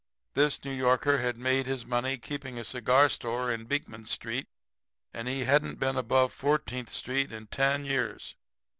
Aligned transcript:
"This 0.33 0.65
New 0.65 0.71
Yorker 0.71 1.19
had 1.19 1.37
made 1.37 1.67
his 1.67 1.85
money 1.85 2.17
keeping 2.17 2.57
a 2.57 2.63
cigar 2.63 3.07
store 3.07 3.51
in 3.51 3.65
Beekman 3.65 4.07
street, 4.07 4.47
and 5.13 5.27
he 5.27 5.41
hadn't 5.43 5.79
been 5.79 5.95
above 5.95 6.33
Fourteenth 6.33 6.89
street 6.89 7.31
in 7.31 7.45
ten 7.45 7.85
years. 7.85 8.33